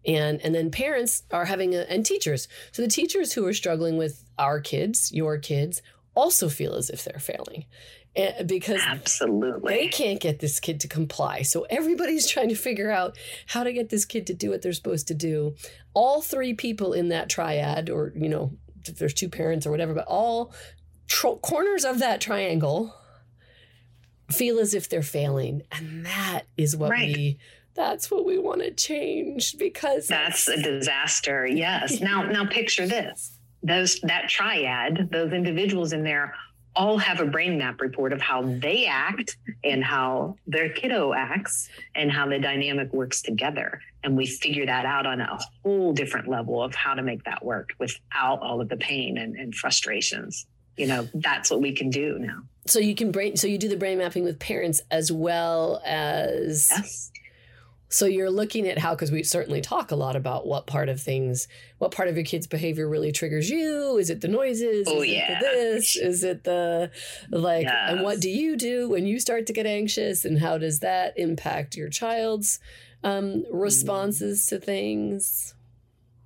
[0.07, 3.97] and and then parents are having a, and teachers so the teachers who are struggling
[3.97, 5.81] with our kids your kids
[6.15, 7.65] also feel as if they're failing
[8.17, 11.43] Eh, because absolutely they can't get this kid to comply.
[11.43, 14.73] So everybody's trying to figure out how to get this kid to do what they're
[14.73, 15.55] supposed to do.
[15.93, 18.53] All three people in that triad, or you know,
[18.85, 20.51] if there's two parents or whatever, but all
[21.41, 22.93] corners of that triangle
[24.31, 27.15] feel as if they're failing, and that is what right.
[27.15, 27.37] we
[27.77, 33.37] that's what we want to change because that's a disaster yes now now picture this
[33.63, 36.33] those that triad those individuals in there
[36.77, 41.69] all have a brain map report of how they act and how their kiddo acts
[41.95, 43.81] and how the dynamic works together.
[44.03, 47.43] And we figure that out on a whole different level of how to make that
[47.43, 50.45] work without all of the pain and, and frustrations.
[50.77, 52.43] You know, that's what we can do now.
[52.67, 56.69] So you can brain so you do the brain mapping with parents as well as
[56.69, 57.11] yes.
[57.89, 61.01] So you're looking at how, because we certainly talk a lot about what part of
[61.01, 63.97] things, what part of your kid's behavior really triggers you.
[63.97, 64.87] Is it the noises?
[64.89, 65.31] Oh, Is yeah.
[65.31, 65.95] it the this?
[65.95, 66.91] Is it the
[67.29, 67.91] like, yes.
[67.91, 70.25] and what do you do when you start to get anxious?
[70.25, 72.59] And how does that impact your child's
[73.03, 74.49] um, responses mm.
[74.49, 75.53] to things?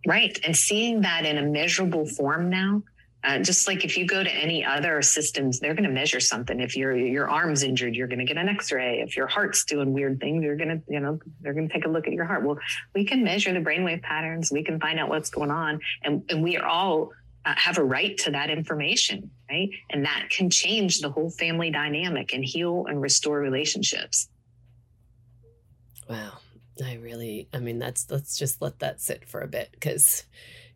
[0.07, 0.39] Right.
[0.43, 2.81] And seeing that in a measurable form now,
[3.23, 6.59] uh, just like if you go to any other systems, they're going to measure something.
[6.59, 9.01] If your your arm's injured, you're going to get an X-ray.
[9.01, 11.85] If your heart's doing weird things, you're going to you know they're going to take
[11.85, 12.43] a look at your heart.
[12.43, 12.57] Well,
[12.95, 14.51] we can measure the brainwave patterns.
[14.51, 17.11] We can find out what's going on, and and we are all
[17.45, 19.69] uh, have a right to that information, right?
[19.91, 24.29] And that can change the whole family dynamic and heal and restore relationships.
[26.09, 26.39] Wow,
[26.83, 30.25] I really, I mean, that's let's just let that sit for a bit because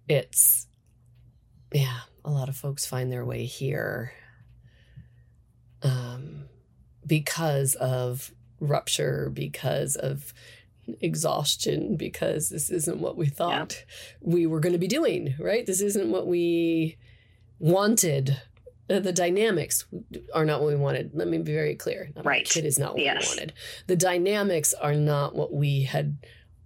[0.08, 0.68] it's
[1.74, 4.12] yeah a lot of folks find their way here
[5.84, 6.46] um,
[7.06, 10.34] because of rupture, because of
[11.02, 14.06] exhaustion, because this isn't what we thought yeah.
[14.22, 15.66] we were going to be doing, right?
[15.66, 16.98] This isn't what we
[17.60, 18.42] wanted.
[18.88, 19.86] The dynamics
[20.34, 21.12] are not what we wanted.
[21.14, 22.12] Let me be very clear.
[22.24, 22.56] right.
[22.56, 23.22] It is not what yes.
[23.22, 23.54] we wanted.
[23.88, 26.18] The dynamics are not what we had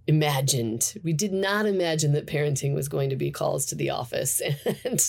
[0.09, 0.95] imagined.
[1.03, 4.99] We did not imagine that parenting was going to be calls to the office and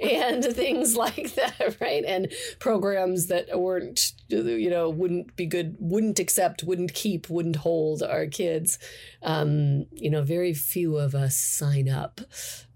[0.00, 2.02] and things like that, right?
[2.06, 8.02] And programs that weren't you know wouldn't be good, wouldn't accept, wouldn't keep, wouldn't hold
[8.02, 8.78] our kids.
[9.22, 12.22] Um, you know, very few of us sign up,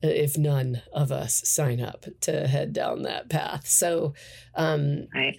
[0.03, 3.67] if none of us sign up to head down that path.
[3.67, 4.13] So,
[4.55, 5.37] um, right.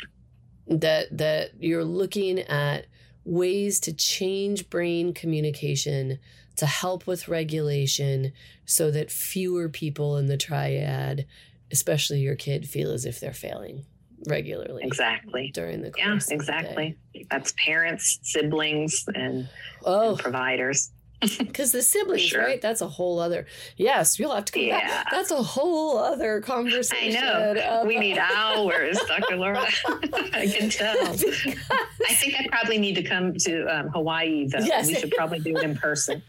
[0.65, 2.87] that that you're looking at
[3.25, 6.19] ways to change brain communication
[6.55, 8.33] to help with regulation
[8.65, 11.25] so that fewer people in the triad,
[11.71, 13.85] especially your kid, feel as if they're failing
[14.27, 14.83] regularly.
[14.83, 15.51] Exactly.
[15.53, 16.29] During the course.
[16.29, 16.97] Yeah, exactly.
[17.31, 19.47] That's parents, siblings, and,
[19.85, 20.11] oh.
[20.11, 20.91] and providers.
[21.39, 22.41] Because the siblings, sure.
[22.41, 22.61] right?
[22.61, 23.45] That's a whole other.
[23.75, 24.87] Yes, you'll have to come yeah.
[24.87, 25.11] back.
[25.11, 27.21] That's a whole other conversation.
[27.23, 27.83] I know.
[27.85, 29.35] we need hours, Dr.
[29.35, 29.59] Laura.
[30.33, 30.95] I can tell.
[30.97, 34.59] I think I probably need to come to um, Hawaii, though.
[34.59, 34.87] Yes.
[34.87, 36.23] We should probably do it in person.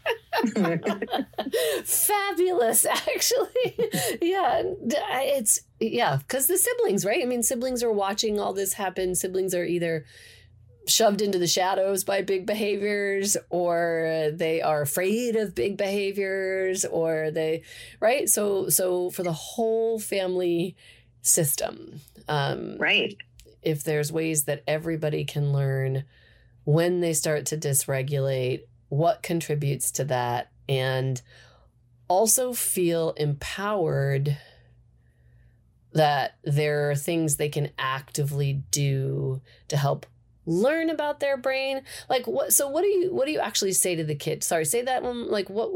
[1.85, 3.75] Fabulous, actually.
[4.21, 7.21] yeah, it's yeah, because the siblings, right?
[7.21, 9.15] I mean, siblings are watching all this happen.
[9.15, 10.05] Siblings are either
[10.87, 17.31] shoved into the shadows by big behaviors or they are afraid of big behaviors or
[17.31, 17.63] they
[17.99, 18.29] right?
[18.29, 20.75] So so for the whole family
[21.21, 23.15] system um right.
[23.61, 26.03] if there's ways that everybody can learn
[26.63, 31.21] when they start to dysregulate what contributes to that and
[32.07, 34.37] also feel empowered
[35.93, 40.05] that there are things they can actively do to help
[40.45, 43.95] learn about their brain like what so what do you what do you actually say
[43.95, 45.69] to the kid sorry say that one like what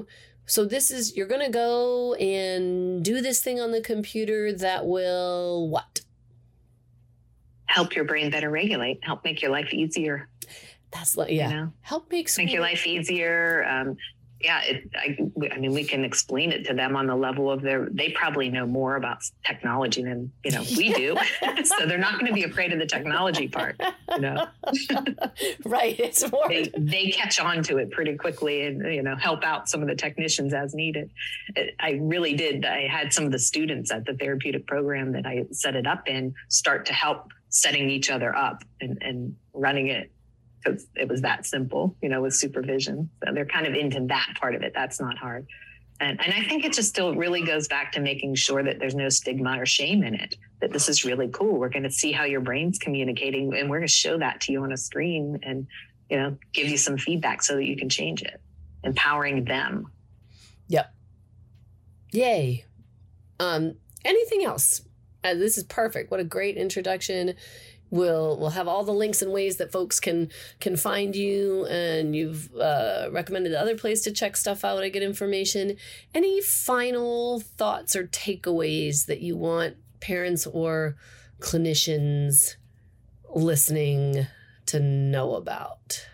[0.48, 5.70] so this is you're gonna go and do this thing on the computer that will
[5.70, 6.02] what
[7.76, 10.30] help your brain better regulate, help make your life easier.
[10.92, 11.72] That's like, yeah, you know?
[11.82, 13.66] help make, make your life easier.
[13.70, 13.98] Um,
[14.46, 15.18] yeah, it, I,
[15.52, 17.88] I, mean, we can explain it to them on the level of their.
[17.90, 21.18] They probably know more about technology than you know we do,
[21.64, 23.82] so they're not going to be afraid of the technology part.
[24.12, 24.48] You know,
[25.66, 26.00] right?
[26.00, 29.68] It's more they, they catch on to it pretty quickly and you know help out
[29.68, 31.10] some of the technicians as needed.
[31.80, 32.66] I really did.
[32.66, 36.08] I had some of the students at the therapeutic program that I set it up
[36.08, 40.12] in start to help setting each other up and, and running it
[40.66, 43.10] because it was that simple, you know, with supervision.
[43.24, 44.74] So they're kind of into that part of it.
[44.74, 45.48] That's not hard.
[46.00, 48.96] And, and I think it just still really goes back to making sure that there's
[48.96, 51.58] no stigma or shame in it, that this is really cool.
[51.58, 54.52] We're going to see how your brain's communicating and we're going to show that to
[54.52, 55.68] you on a screen and,
[56.10, 58.42] you know, give you some feedback so that you can change it,
[58.84, 59.88] empowering them.
[60.68, 60.94] Yep.
[62.12, 62.66] Yay.
[63.40, 64.82] Um, anything else?
[65.24, 66.12] Uh, this is perfect.
[66.12, 67.36] What a great introduction
[67.96, 70.30] We'll we'll have all the links and ways that folks can
[70.60, 74.84] can find you, and you've uh, recommended other place to check stuff out.
[74.84, 75.78] I get information.
[76.14, 80.98] Any final thoughts or takeaways that you want parents or
[81.40, 82.56] clinicians
[83.34, 84.28] listening
[84.66, 86.06] to know about?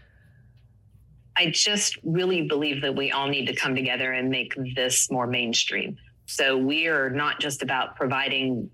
[1.36, 5.26] I just really believe that we all need to come together and make this more
[5.26, 5.98] mainstream.
[6.28, 8.70] So we are not just about providing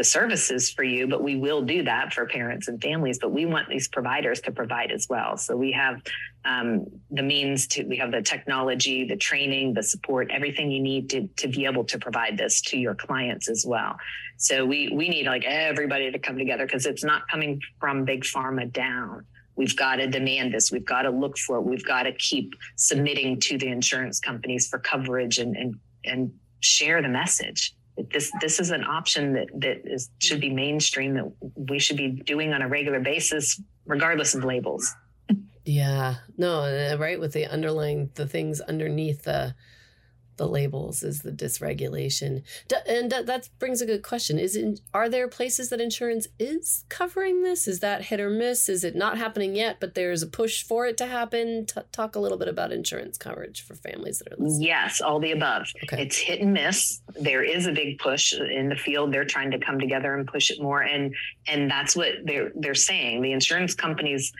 [0.00, 3.18] the services for you, but we will do that for parents and families.
[3.18, 5.36] But we want these providers to provide as well.
[5.36, 6.00] So we have
[6.46, 11.10] um, the means to, we have the technology, the training, the support, everything you need
[11.10, 13.98] to, to be able to provide this to your clients as well.
[14.38, 18.22] So we, we need like everybody to come together because it's not coming from big
[18.22, 19.26] pharma down.
[19.54, 20.72] We've got to demand this.
[20.72, 21.64] We've got to look for it.
[21.64, 27.02] We've got to keep submitting to the insurance companies for coverage and, and, and share
[27.02, 27.74] the message
[28.12, 32.08] this this is an option that that is should be mainstream that we should be
[32.08, 34.94] doing on a regular basis regardless of labels.
[35.64, 36.16] Yeah.
[36.36, 39.54] No uh, right with the underlying the things underneath the
[40.40, 42.42] the labels is the dysregulation.
[42.88, 44.38] And that brings a good question.
[44.38, 47.68] Is it, are there places that insurance is covering this?
[47.68, 48.70] Is that hit or miss?
[48.70, 51.66] Is it not happening yet, but there's a push for it to happen?
[51.66, 54.66] T- talk a little bit about insurance coverage for families that are listening.
[54.66, 55.66] Yes, all the above.
[55.84, 56.04] Okay.
[56.04, 57.02] It's hit and miss.
[57.20, 59.12] There is a big push in the field.
[59.12, 61.14] They're trying to come together and push it more, and
[61.46, 63.20] and that's what they're they're saying.
[63.20, 64.32] The insurance companies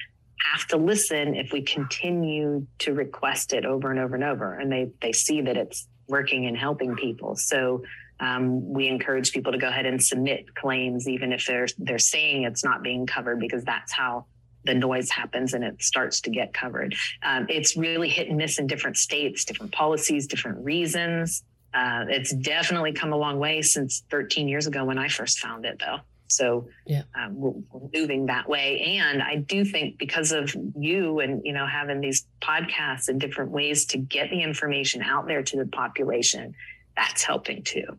[0.53, 4.55] have to listen if we continue to request it over and over and over.
[4.55, 7.37] And they they see that it's working and helping people.
[7.37, 7.83] So
[8.19, 12.45] um, we encourage people to go ahead and submit claims even if they're they're saying
[12.45, 14.27] it's not being covered because that's how
[14.65, 16.95] the noise happens and it starts to get covered.
[17.23, 21.45] Um, it's really hit and miss in different states different policies different reasons.
[21.73, 25.65] Uh, it's definitely come a long way since 13 years ago when i first found
[25.65, 25.99] it though
[26.31, 27.03] so yeah.
[27.15, 28.99] Um, we're, we're, moving that way.
[28.99, 33.51] And I do think because of you and, you know, having these podcasts and different
[33.51, 36.55] ways to get the information out there to the population,
[36.97, 37.99] that's helping too.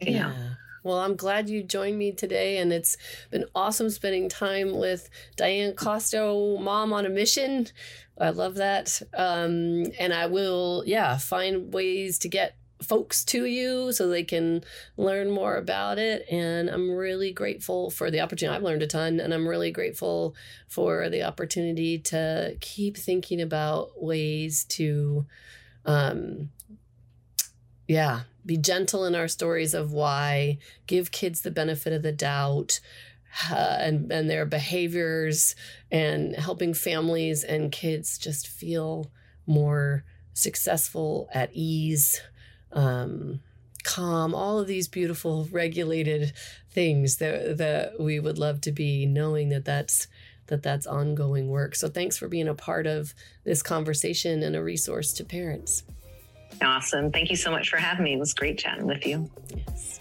[0.00, 0.28] yeah.
[0.28, 0.34] Know?
[0.84, 2.96] Well, I'm glad you joined me today, and it's
[3.30, 7.68] been awesome spending time with Dianne Kosto, Mom on a Mission.
[8.18, 9.00] I love that.
[9.16, 14.62] Um, and I will, yeah, find ways to get folks to you so they can
[14.96, 16.26] learn more about it.
[16.30, 18.56] And I'm really grateful for the opportunity.
[18.56, 20.34] I've learned a ton, and I'm really grateful
[20.68, 25.26] for the opportunity to keep thinking about ways to,
[25.84, 26.50] um,
[27.88, 32.80] yeah, be gentle in our stories of why, give kids the benefit of the doubt.
[33.50, 35.56] Uh, and and their behaviors
[35.90, 39.10] and helping families and kids just feel
[39.46, 40.04] more
[40.34, 42.20] successful at ease
[42.72, 43.40] um,
[43.84, 46.32] calm, all of these beautiful regulated
[46.70, 50.06] things that that we would love to be, knowing that that's
[50.46, 51.74] that that's ongoing work.
[51.74, 53.14] So thanks for being a part of
[53.44, 55.84] this conversation and a resource to parents.
[56.60, 57.10] Awesome.
[57.10, 58.14] Thank you so much for having me.
[58.14, 59.30] It was great chatting with you.
[59.56, 60.00] Yes.